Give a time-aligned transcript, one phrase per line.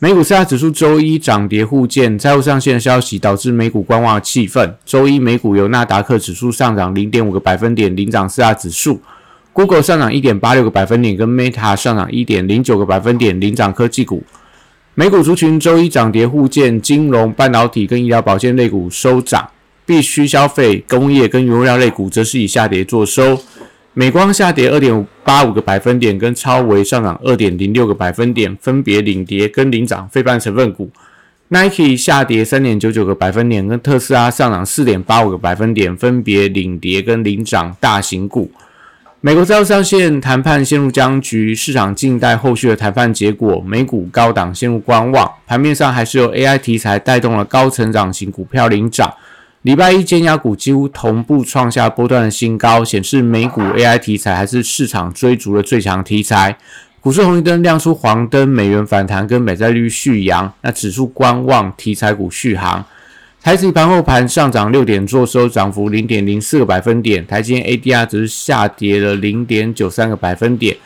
[0.00, 4.72] 美股四大指数周一涨跌互见，债务上限的消息导致美股观望气氛。
[4.86, 9.00] 周一美股由纳达克指数上涨零点五个百分点领涨四大指数
[9.52, 14.22] ，Google 上涨一点八六个百分点，跟 Meta 上涨一点零九个百分点领涨科技股。
[14.94, 19.50] 美股族群周一涨跌互见，金融、半导体跟医疗保健类股收涨，
[19.84, 23.36] 必须消费、工业跟原料类股则是以下跌作收。
[23.94, 30.90] 美光下跌二点八五个百分点，跟超微上涨二点零六个百分点，分别领跌跟领涨非半成分股。
[31.48, 38.50] Nike 下跌三点九九个百分点，跟特斯拉上涨四点八五个百分点，分别领跌跟领涨大型股。
[39.20, 43.60] 美国债务上限谈判陷入僵局，市场静待后续的谈判结果。
[43.66, 49.12] 美股高档陷入观望，盘面上还是由 AI 题材带动了高成长型股票领涨。
[49.62, 56.56] 礼拜一，尖牙股几乎同步创下波段的新高，显示美股 AI 题材还是市场追逐的最强题材。
[57.00, 62.84] 股市红绿灯亮出黄灯，美元反弹跟美债率续扬，那指数观望，题材股续航。
[63.42, 67.26] 台指盘后盘上涨六点，做收涨幅零点零四个百分点。
[67.26, 70.76] 台积电 ADR 只是下跌了零点九三个百分点。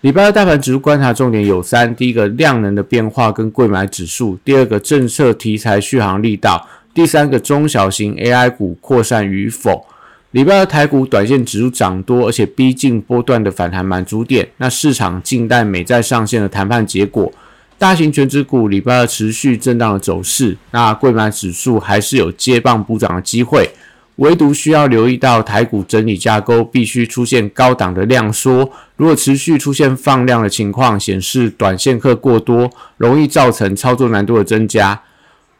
[0.00, 6.68] 礼拜二大盘指数观察重点有三：第一个，量能的变化跟贵买指数；第二个，政策题材续航力道。
[6.98, 9.86] 第三个中小型 AI 股扩散与否，
[10.32, 14.48] 礼拜二台股短线指数涨多，而且逼近波段的反弹满足点。
[14.56, 17.32] 那市场静待美债上限的谈判结果。
[17.78, 23.70] 大型全指股礼拜二持续震荡的走势，那贵买指数还是有接棒补涨的机会。
[24.16, 35.00] 唯独需要留意到台股整理架构必须出现高档的量缩，如果持续出现放量的情况，显示短线客过多，容易造成操作难度的增加。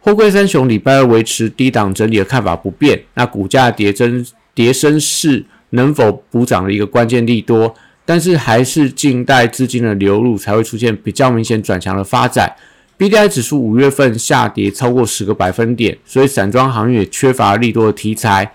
[0.08, 4.24] 货柜三雄礼拜二维持低档整理的看法不变，那股价跌增
[4.54, 7.74] 跌升是能否补涨的一个关键利多，
[8.06, 12.50] 但是还是静待资金的流入才会出现比较明显转强的发展。
[12.96, 18.50] B D I 指数五月份下跌超过十个百分点，所以散装行业缺乏利多的题材。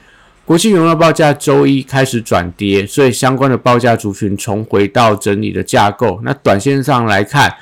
[0.46, 6.20] 国际原油报价周一开始转跌，所以相关的报价族群重回到整理的架构。
[6.24, 7.54] 那短线上来看。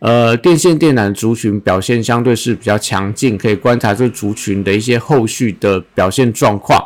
[0.00, 6.82] 呃，电线电缆族群表现相对是比较强劲，可以观察这族群的一些后续的表现状况。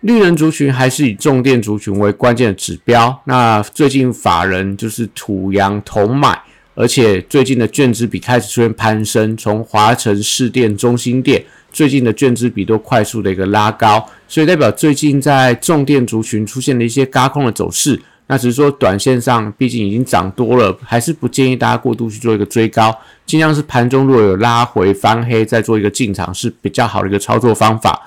[0.00, 3.16] 绿能族群还是以重电族群为关键的指标。
[3.24, 6.40] 那最近法人就是土洋同买，
[6.74, 18.00] 而且最近的券资比开始出现攀升，从华城、市电、中心电最近的券资比都快速的一个拉高，所以代表最近在重电族群出现了一些轧空的走势。
[18.30, 22.94] 那只是说，短线上毕竟已经涨多了，还是不建议大家过度去做一个追高，
[23.24, 28.02] 尽量是盘中如果有拉回翻黑，再做一个进场是比较好的一个操作方法。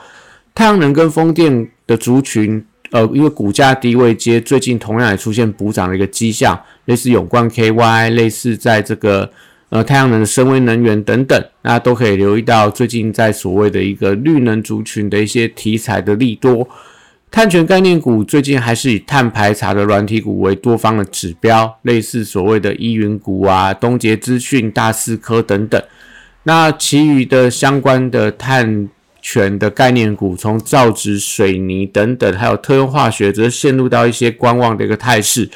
[0.53, 9.27] 太阳能跟风电的族群，呃，因为股价低位接，最近同样也出现补涨的一个迹象，类似永冠 KY，类似在这个
[9.69, 16.69] 呃太阳能的深威能源等等，那都可以留意到最近在所谓的一个绿能族群的一些题材的利多。
[17.31, 25.81] 碳权概念股最近还是以碳排查的软体股为多方的指标，类似所谓的依云股啊、东杰资讯、大四科等等。
[26.43, 28.89] 那其余的相关的碳
[29.21, 35.49] 权的概念股，从造纸、水泥等等，还有特用化学，则陷入到一些观望的一个态势。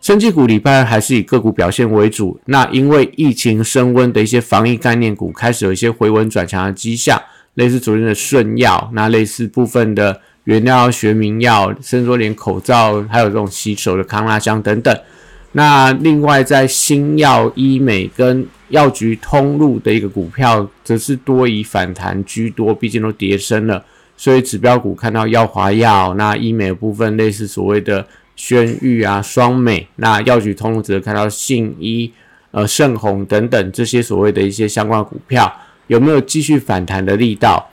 [0.00, 2.40] 生技股礼拜二还是以个股表现为主。
[2.46, 7.20] 那因为疫情升温的一些防疫概念股，开始有一些回稳转强的迹象，
[7.52, 10.22] 类似昨天的顺药，那类似部分的。
[10.48, 14.98] 原料、学名药，甚至说连口罩，还有这种洗手的康拉香等等。
[15.52, 23.84] 那另外，在新药、医美跟药局通路的一个股票，则是多以反弹居多，毕竟都跌升了。
[24.16, 32.10] 所以指标股看到药华药，那医美部分类似所谓的轩誉啊、双美，那药局通路则看到信医、
[32.52, 35.54] 呃盛虹等等这些所谓的一些相关股票，
[35.88, 37.68] 有没有继续反弹的力道？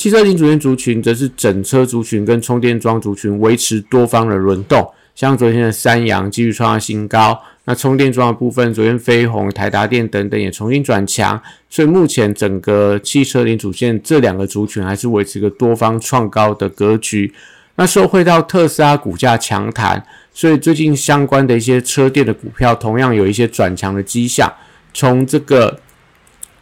[0.00, 11.38] 汽车零组件族群则是整车族群跟充电桩族群维持多方的轮动，像昨天的三洋继续创下新高，那充电桩的部分，昨天飞鸿、台达电等等也重新转强，
[11.68, 17.34] 所以目前整个汽车零组件这两个族群还是维持一个多方创高的格局。
[17.74, 20.02] 那受惠到特斯拉股价强弹，
[20.32, 24.50] 所以最近相关的一些车电的股票同样有一些转强的迹象，
[24.94, 25.78] 从这个。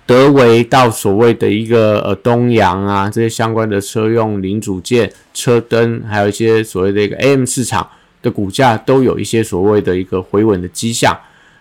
[0.08, 7.87] 德维到所谓的一个呃东阳啊这些相关的车用零组件、车灯，还有一些所谓的一个 AM 市场
[8.22, 11.14] 的股价都有一些所谓的一个回稳的迹象。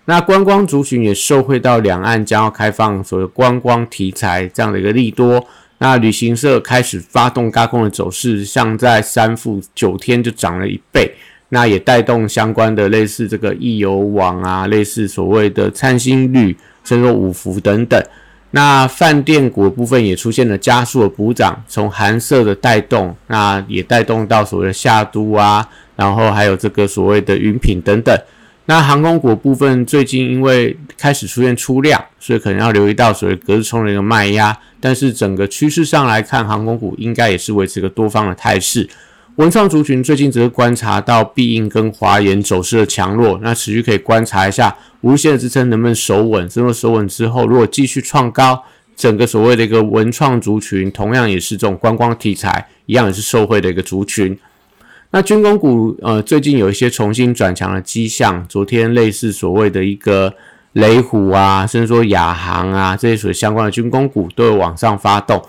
[0.06, 5.46] 那观光族群也受惠到两岸将要开放所谓观光题材这样的一个利多。
[5.80, 11.14] 那旅行社开始发动高空的走势，像在三富九天就涨了一倍。
[11.50, 16.56] 那也带动相关的类似这个易游网啊，类似所谓的灿星旅、
[16.86, 18.02] 甚至五福等等。
[18.52, 28.18] 那饭店股部分也出现了加速的补涨，从韩色的带动，那也带动到所谓的夏都啊，然后还有这个所谓的云品等等。
[28.70, 34.58] 那航空股部分最近因为开始出现出量，所以可能要留意到所谓隔日冲的一个卖压。
[34.80, 38.88] 但是整个趋势上来看，航空股应该也是维持一个多方的态势。
[39.38, 46.50] 文创族群最近只是观察到必应跟华研走势的强弱，那持续可以观察一下无限的支撑能不能守稳。
[46.50, 48.64] 之后守稳之后，如果继续创高，
[48.96, 54.36] 整个所谓的一个文创族群同样也是这种观光题材，一样也是受惠的一个族群。
[55.12, 60.34] 那军工股呃最近有一些重新转强的迹象，昨天类似所谓的一个
[60.74, 65.40] 雷虎啊，甚至说亚航啊这些所相关的军工股都有往上发动。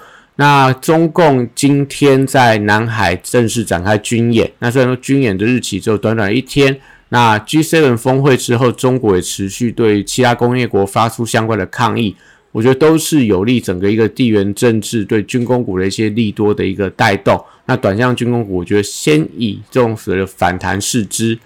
[0.40, 12.14] 那中共今天在南海正式展开军演，那虽然说军演的日期只有短短一天，那 G7 峰会之后，中国也持续对其他工业国发出相关的抗议，
[12.52, 17.44] 我觉得都是有利整个一个地缘政治对军工股的一些利多的一个带动。
[17.66, 21.36] 那短向军工股，我觉得先以这种所谓的反弹试之。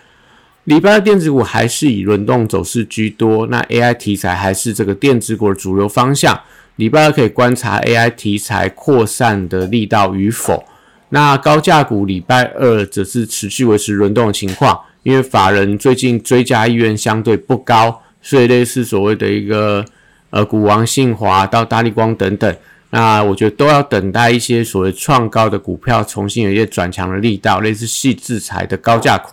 [0.65, 6.39] 礼拜的电子股还是以轮动走势居多，那 AI 题材还是这个电子股的主流方向。
[6.76, 10.64] 礼拜二可以观察 AI 题材扩散的力道与否。
[11.10, 19.84] 那高价股礼拜二则是持续维持轮动的情况，因为法人最近追加意愿相对不高，所以类似所谓的一个
[20.30, 22.56] 呃股王信华到大力光等等，
[22.88, 29.30] 那我觉得都要等待一些所谓创高的股票重新有一些转强的力道，类似细制裁的高价股。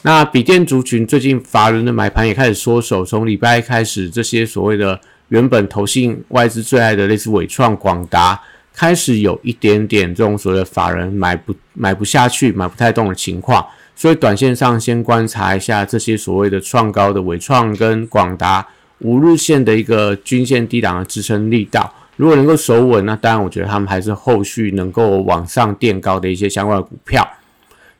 [0.00, 4.98] 那笔电族群最近法人的买盘也开始缩手，从礼拜一开始这些所谓的。
[5.30, 8.40] 原本投信外资最爱的类似伟创、广达，
[8.74, 18.66] 开始有一点点这种所谓的法人买不买不下去、买不太动的情况，所以短线上先观察一下这些所谓的创高的伟创跟广达
[18.98, 27.26] 五日线的一个均线低档的支撑力道，如果能够守稳，那当然我觉得他们还是后续能够往上垫高的一些相关的股票。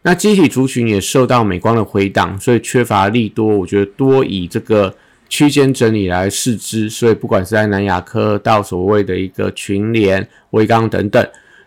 [0.02, 4.92] 那机体族群也受到美光的回档，所以缺乏利多，我觉得多以这个。
[5.30, 11.24] 区间整理来试之，所以不管是在南亚科到所谓的一个群联、微刚等等，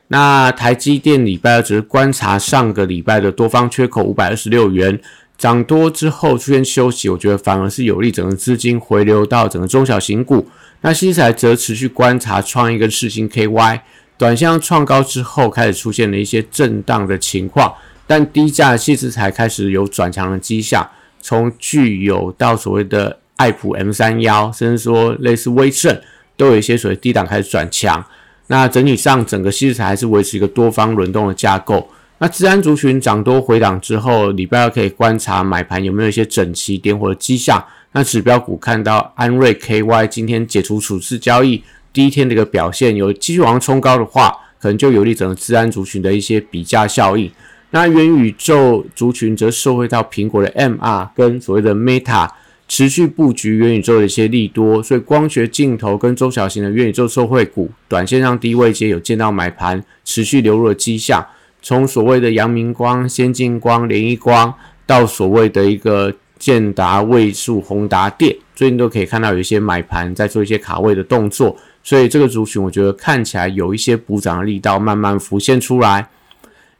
[0.09, 4.99] 那台积电礼拜二只是观察上个礼拜的多方缺口五百二十六元
[5.37, 10.45] 涨多之后出现休息，我觉得反而是有利整个资金回流到整个中小型股。
[10.81, 13.79] 那西材则持续观察创一跟世星 KY
[14.17, 17.73] 短向创高之后开始出现了一些震荡的情况，
[18.05, 20.87] 但低价细资才开始有转强的迹象，
[21.21, 23.19] 从具有到所谓的。
[23.35, 25.99] 爱普 M 三幺，甚至说类似威盛，
[26.37, 28.05] 都有一些所谓低档开始转强。
[28.47, 31.89] 那整体上，整个西市还是维持一个多方轮动的架构。
[32.19, 37.63] 那治安族群涨多回档之后，礼拜二可以观察买盘有没有一些整齐点火的迹象。
[37.93, 47.31] 那指标股看到安瑞 KY 今天解除处置交易第一天的一个表现，有继续往上冲高的话，可能就有利整个治安族群的一些比价效应。
[47.71, 52.29] 那元宇宙族群则受惠到苹果的 MR 跟所谓的 Meta。
[52.75, 61.23] 持续布局元宇宙的一些利多，所以光学镜头跟中小型的元宇宙受惠股，短线上低位阶有见到买盘持续流入的迹象。
[61.61, 64.51] 从所谓的阳明光、先进光、联一光，
[64.87, 71.55] 到所谓的一个建达、位数、宏达电，最近都可以看到有一些买盘在做一些卡位的动作。
[71.83, 76.07] 所以这个族群，我觉得看起来有一些补涨的力道慢慢浮现出来。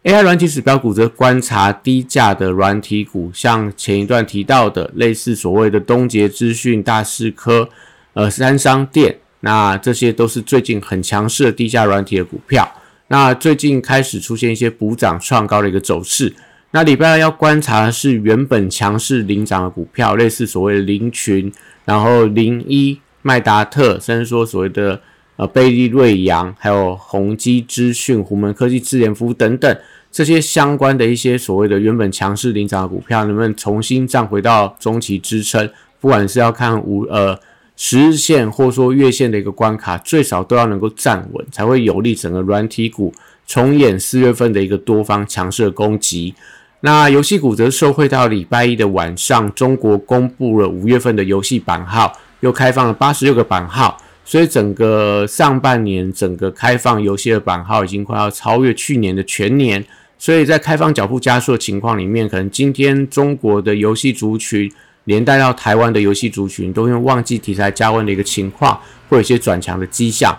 [0.03, 7.69] AI 软体指标股则观察低价的软体股，像前一段提到的类似所谓的东杰资讯、大师科、
[8.11, 12.69] 呃三商店，那这些都是最近很强势的低价软体的股票。
[13.07, 16.35] 那最近开始出现一些补涨创高的一个走势。
[16.71, 21.49] 那礼拜二要观察的是原本强势领涨的股票，类似所谓的林群，
[21.85, 24.99] 然后零一、麦达特，甚至说所谓的
[25.35, 29.77] 呃贝利瑞阳，还有宏基资讯、虎门科技、智联服务等等。
[30.11, 35.67] 这些相关的一些所谓的原本强势领涨的股票，能不能重新站回到中期支撑？
[35.99, 37.39] 不管是要看五呃
[37.75, 43.11] 十日线，或说月线的一个关卡，最少都要能够站稳，才会有利整个软体股
[43.47, 46.35] 重演四月份的一个多方强势的攻击。
[46.81, 59.83] 那游戏股则受惠到礼拜一的晚上，中国公布了五月份的游戏版号，又开放了八十六个版号，所以整个上半年整个开放游戏的版号已经快要超越去年的全年，
[60.17, 64.71] 所以在开放脚步加速的情况里面，可能今天中国的游戏族群
[65.03, 70.37] 连带到台湾的游戏族群，都因为旺季题材加温的一个情况，会有一些转强的迹象。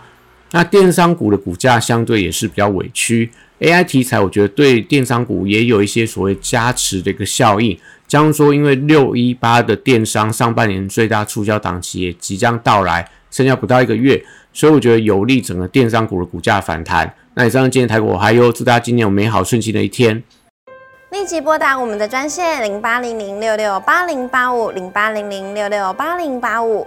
[0.53, 3.29] 那电商股的股价相对也是比较委屈
[3.61, 7.77] ，AI 题材我觉得对电商股也有一些所谓加持的一个效应。
[8.07, 17.13] 将说，因为六一八的电商上半年最大促销档期也即将到来，剩下不到一个月，所以我觉得有利整个电商股的股价反弹。
[17.35, 20.23] 那以上今天台股还有祝大家今年有美好顺心的一天。
[21.11, 26.87] 立即拨打我们的专线零八零零六六八零八五零八零零六六八零八五。